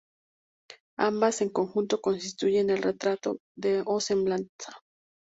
Ambas 0.97 1.43
en 1.43 1.49
conjunto 1.49 2.01
constituyen 2.01 2.71
el 2.71 2.81
retrato 2.81 3.37
o 3.85 3.99
semblanza. 3.99 4.81